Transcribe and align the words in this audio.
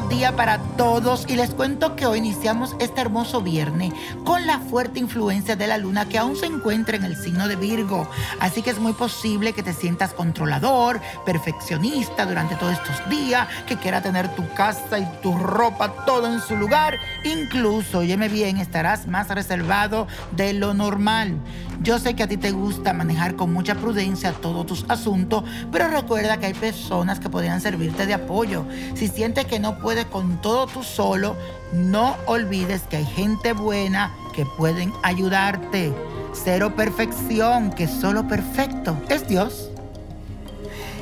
día 0.00 0.34
para 0.34 0.58
todos 0.78 1.26
y 1.28 1.36
les 1.36 1.50
cuento 1.50 1.96
que 1.96 2.06
hoy 2.06 2.16
iniciamos 2.16 2.74
este 2.80 3.02
hermoso 3.02 3.42
viernes 3.42 3.92
con 4.24 4.46
la 4.46 4.58
fuerte 4.58 4.98
influencia 4.98 5.54
de 5.54 5.66
la 5.66 5.76
luna 5.76 6.08
que 6.08 6.16
aún 6.16 6.34
se 6.34 6.46
encuentra 6.46 6.96
en 6.96 7.04
el 7.04 7.14
signo 7.14 7.46
de 7.46 7.56
Virgo. 7.56 8.08
Así 8.40 8.62
que 8.62 8.70
es 8.70 8.78
muy 8.78 8.94
posible 8.94 9.52
que 9.52 9.62
te 9.62 9.74
sientas 9.74 10.14
controlador, 10.14 10.98
perfeccionista 11.26 12.24
durante 12.24 12.56
todos 12.56 12.72
estos 12.72 13.06
días, 13.10 13.46
que 13.66 13.76
quiera 13.76 14.00
tener 14.00 14.34
tu 14.34 14.48
casa 14.54 14.98
y 14.98 15.06
tu 15.20 15.36
ropa 15.36 15.92
todo 16.06 16.26
en 16.26 16.40
su 16.40 16.56
lugar. 16.56 16.94
Incluso, 17.24 17.98
óyeme 17.98 18.30
bien, 18.30 18.56
estarás 18.56 19.06
más 19.06 19.28
reservado 19.28 20.06
de 20.34 20.54
lo 20.54 20.72
normal. 20.72 21.38
Yo 21.82 21.98
sé 21.98 22.14
que 22.14 22.22
a 22.22 22.28
ti 22.28 22.36
te 22.36 22.52
gusta 22.52 22.92
manejar 22.92 23.34
con 23.34 23.52
mucha 23.52 23.74
prudencia 23.74 24.32
todos 24.32 24.66
tus 24.66 24.84
asuntos, 24.88 25.42
pero 25.72 25.88
recuerda 25.88 26.38
que 26.38 26.46
hay 26.46 26.54
personas 26.54 27.18
que 27.18 27.28
podrían 27.28 27.60
servirte 27.60 28.06
de 28.06 28.14
apoyo. 28.14 28.64
Si 28.94 29.08
sientes 29.08 29.46
que 29.46 29.58
no 29.58 29.81
puedes 29.82 30.06
con 30.06 30.40
todo 30.40 30.66
tú 30.66 30.82
solo, 30.82 31.36
no 31.72 32.16
olvides 32.26 32.82
que 32.82 32.98
hay 32.98 33.04
gente 33.04 33.52
buena 33.52 34.14
que 34.32 34.46
pueden 34.46 34.92
ayudarte. 35.02 35.92
Cero 36.32 36.74
perfección, 36.74 37.70
que 37.70 37.86
solo 37.88 38.26
perfecto 38.26 38.96
es 39.08 39.28
Dios. 39.28 39.68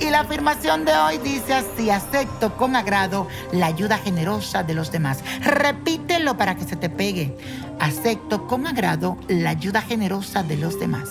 Y 0.00 0.10
la 0.10 0.20
afirmación 0.20 0.84
de 0.84 0.92
hoy 0.94 1.18
dice 1.18 1.54
así, 1.54 1.90
acepto 1.90 2.56
con 2.56 2.74
agrado 2.74 3.28
la 3.52 3.66
ayuda 3.66 3.98
generosa 3.98 4.64
de 4.64 4.74
los 4.74 4.90
demás. 4.90 5.18
Repítelo 5.42 6.36
para 6.36 6.56
que 6.56 6.64
se 6.64 6.74
te 6.74 6.90
pegue. 6.90 7.36
Acepto 7.78 8.48
con 8.48 8.66
agrado 8.66 9.16
la 9.28 9.50
ayuda 9.50 9.80
generosa 9.80 10.42
de 10.42 10.56
los 10.56 10.80
demás. 10.80 11.08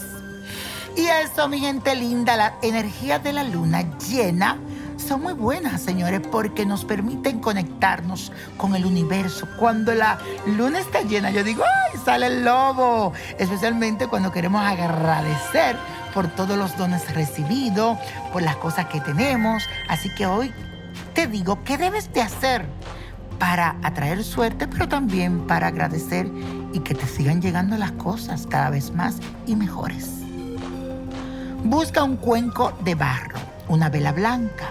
Y 0.97 1.05
eso, 1.05 1.47
mi 1.47 1.59
gente 1.59 1.95
linda, 1.95 2.35
la 2.35 2.55
energía 2.61 3.17
de 3.17 3.31
la 3.31 3.45
luna 3.45 3.97
llena 3.97 4.57
son 5.11 5.23
muy 5.23 5.33
buenas, 5.33 5.81
señores, 5.81 6.21
porque 6.31 6.65
nos 6.65 6.85
permiten 6.85 7.41
conectarnos 7.41 8.31
con 8.55 8.75
el 8.77 8.85
universo. 8.85 9.45
Cuando 9.59 9.93
la 9.93 10.17
luna 10.45 10.79
está 10.79 11.01
llena, 11.01 11.31
yo 11.31 11.43
digo, 11.43 11.65
¡ay! 11.65 11.99
Sale 12.05 12.27
el 12.27 12.45
lobo. 12.45 13.11
Especialmente 13.37 14.07
cuando 14.07 14.31
queremos 14.31 14.61
agradecer 14.63 15.75
por 16.13 16.29
todos 16.29 16.57
los 16.57 16.77
dones 16.77 17.13
recibidos, 17.13 17.97
por 18.31 18.41
las 18.41 18.55
cosas 18.55 18.85
que 18.85 19.01
tenemos. 19.01 19.61
Así 19.89 20.09
que 20.15 20.27
hoy 20.27 20.53
te 21.13 21.27
digo, 21.27 21.61
¿qué 21.65 21.77
debes 21.77 22.13
de 22.13 22.21
hacer 22.21 22.65
para 23.37 23.75
atraer 23.83 24.23
suerte, 24.23 24.65
pero 24.65 24.87
también 24.87 25.45
para 25.45 25.67
agradecer 25.67 26.31
y 26.71 26.79
que 26.79 26.95
te 26.95 27.05
sigan 27.05 27.41
llegando 27.41 27.75
las 27.75 27.91
cosas 27.91 28.47
cada 28.47 28.69
vez 28.69 28.93
más 28.93 29.17
y 29.45 29.57
mejores? 29.57 30.09
Busca 31.65 32.01
un 32.01 32.15
cuenco 32.15 32.71
de 32.85 32.95
barro, 32.95 33.39
una 33.67 33.89
vela 33.89 34.13
blanca, 34.13 34.69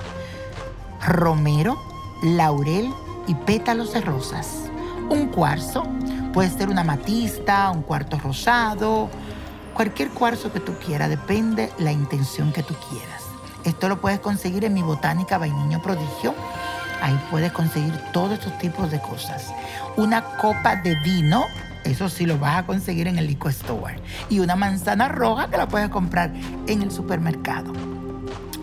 romero, 1.07 1.81
laurel 2.23 2.93
y 3.27 3.35
pétalos 3.35 3.93
de 3.93 4.01
rosas. 4.01 4.71
Un 5.09 5.29
cuarzo, 5.29 5.85
puede 6.33 6.51
ser 6.51 6.69
una 6.69 6.85
matista, 6.85 7.71
un 7.71 7.83
cuarto 7.83 8.19
rosado, 8.19 9.09
cualquier 9.75 10.11
cuarzo 10.11 10.53
que 10.53 10.61
tú 10.61 10.75
quieras, 10.85 11.09
depende 11.09 11.73
la 11.79 11.93
intención 11.93 12.53
que 12.53 12.63
tú 12.63 12.75
quieras. 12.89 13.23
Esto 13.65 13.89
lo 13.89 14.01
puedes 14.01 14.21
conseguir 14.21 14.65
en 14.65 14.75
mi 14.75 14.83
botánica 14.83 15.39
Vainiño 15.39 15.83
Prodigio. 15.83 16.35
Ahí 17.03 17.19
puedes 17.31 17.53
conseguir 17.53 17.93
todos 18.13 18.33
estos 18.33 18.57
tipos 18.59 18.91
de 18.91 19.01
cosas. 19.01 19.53
Una 19.97 20.23
copa 20.37 20.77
de 20.77 20.95
vino, 21.01 21.45
eso 21.85 22.09
sí 22.09 22.27
lo 22.27 22.39
vas 22.39 22.59
a 22.59 22.67
conseguir 22.67 23.07
en 23.07 23.19
el 23.19 23.27
liquor 23.27 23.51
store. 23.51 24.01
Y 24.29 24.41
una 24.41 24.57
manzana 24.57 25.09
roja 25.09 25.49
que 25.49 25.57
la 25.57 25.67
puedes 25.69 25.89
comprar 25.89 26.33
en 26.67 26.83
el 26.83 26.91
supermercado. 26.91 27.73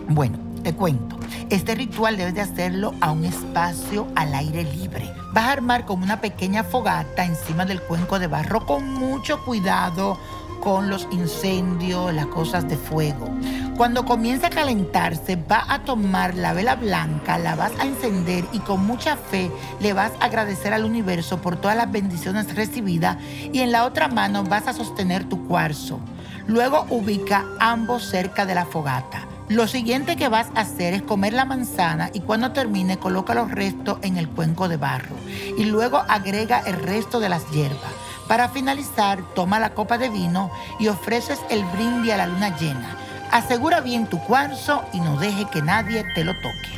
Bueno, 0.08 0.38
te 0.62 0.74
cuento. 0.74 1.18
Este 1.50 1.74
ritual 1.74 2.16
debes 2.16 2.34
de 2.34 2.40
hacerlo 2.40 2.94
a 3.00 3.10
un 3.10 3.24
espacio 3.24 4.06
al 4.14 4.34
aire 4.34 4.64
libre. 4.64 5.10
Vas 5.32 5.44
a 5.44 5.52
armar 5.52 5.84
como 5.84 6.04
una 6.04 6.20
pequeña 6.20 6.64
fogata 6.64 7.24
encima 7.24 7.64
del 7.64 7.80
cuenco 7.82 8.18
de 8.18 8.26
barro 8.26 8.66
con 8.66 8.94
mucho 8.94 9.44
cuidado 9.44 10.18
con 10.60 10.88
los 10.90 11.06
incendios, 11.10 12.12
las 12.12 12.26
cosas 12.26 12.68
de 12.68 12.76
fuego. 12.76 13.28
Cuando 13.76 14.04
comience 14.04 14.46
a 14.46 14.50
calentarse, 14.50 15.36
va 15.36 15.64
a 15.68 15.84
tomar 15.84 16.34
la 16.34 16.52
vela 16.52 16.74
blanca, 16.74 17.38
la 17.38 17.54
vas 17.54 17.72
a 17.78 17.86
encender 17.86 18.44
y 18.52 18.58
con 18.58 18.84
mucha 18.84 19.16
fe 19.16 19.50
le 19.80 19.92
vas 19.92 20.12
a 20.20 20.24
agradecer 20.24 20.72
al 20.74 20.84
universo 20.84 21.40
por 21.40 21.56
todas 21.56 21.76
las 21.76 21.90
bendiciones 21.90 22.54
recibidas 22.56 23.18
y 23.52 23.60
en 23.60 23.70
la 23.70 23.84
otra 23.84 24.08
mano 24.08 24.42
vas 24.42 24.66
a 24.66 24.72
sostener 24.72 25.28
tu 25.28 25.46
cuarzo. 25.46 26.00
Luego 26.48 26.86
ubica 26.90 27.44
ambos 27.60 28.08
cerca 28.08 28.44
de 28.46 28.56
la 28.56 28.66
fogata. 28.66 29.27
Lo 29.48 29.66
siguiente 29.66 30.16
que 30.16 30.28
vas 30.28 30.48
a 30.54 30.60
hacer 30.60 30.92
es 30.92 31.00
comer 31.00 31.32
la 31.32 31.46
manzana 31.46 32.10
y 32.12 32.20
cuando 32.20 32.52
termine 32.52 32.98
coloca 32.98 33.32
los 33.34 33.50
restos 33.50 33.98
en 34.02 34.18
el 34.18 34.28
cuenco 34.28 34.68
de 34.68 34.76
barro 34.76 35.16
y 35.56 35.64
luego 35.64 36.04
agrega 36.06 36.58
el 36.66 36.74
resto 36.74 37.18
de 37.18 37.30
las 37.30 37.50
hierbas. 37.50 37.92
Para 38.28 38.50
finalizar, 38.50 39.22
toma 39.34 39.58
la 39.58 39.70
copa 39.70 39.96
de 39.96 40.10
vino 40.10 40.50
y 40.78 40.88
ofreces 40.88 41.40
el 41.48 41.64
brindis 41.64 42.12
a 42.12 42.18
la 42.18 42.26
luna 42.26 42.58
llena. 42.58 42.98
Asegura 43.30 43.80
bien 43.80 44.06
tu 44.06 44.18
cuarzo 44.18 44.84
y 44.92 45.00
no 45.00 45.16
deje 45.16 45.46
que 45.46 45.62
nadie 45.62 46.04
te 46.14 46.24
lo 46.24 46.34
toque. 46.34 46.68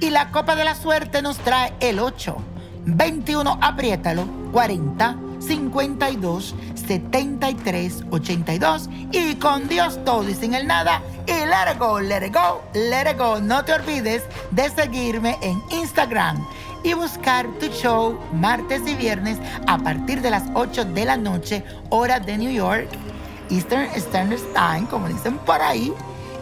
Y 0.00 0.10
la 0.10 0.30
copa 0.30 0.56
de 0.56 0.64
la 0.64 0.74
suerte 0.74 1.22
nos 1.22 1.38
trae 1.38 1.72
el 1.80 2.00
8, 2.00 2.36
21, 2.84 3.58
apriétalo, 3.62 4.26
40, 4.52 5.16
52, 5.46 6.54
73, 6.74 8.04
82 8.10 8.88
y 9.12 9.34
con 9.36 9.68
Dios 9.68 9.98
todo 10.04 10.28
y 10.28 10.34
sin 10.34 10.54
el 10.54 10.66
nada 10.66 11.02
y 11.26 11.32
let 11.32 11.72
it 11.72 11.78
go, 11.78 12.00
let 12.00 12.26
it 12.26 12.34
go, 12.34 12.62
let 12.74 13.10
it 13.10 13.18
go. 13.18 13.40
No 13.40 13.64
te 13.64 13.72
olvides 13.72 14.22
de 14.50 14.68
seguirme 14.70 15.38
en 15.42 15.62
Instagram 15.70 16.44
y 16.82 16.92
buscar 16.94 17.46
tu 17.58 17.66
show 17.66 18.18
martes 18.32 18.82
y 18.86 18.94
viernes 18.94 19.38
a 19.66 19.78
partir 19.78 20.20
de 20.20 20.30
las 20.30 20.44
8 20.54 20.84
de 20.86 21.04
la 21.04 21.16
noche, 21.16 21.64
hora 21.88 22.20
de 22.20 22.36
New 22.36 22.50
York, 22.50 22.88
Eastern 23.50 23.88
Standard 23.94 24.40
Time, 24.54 24.86
como 24.88 25.08
dicen 25.08 25.38
por 25.38 25.60
ahí. 25.60 25.92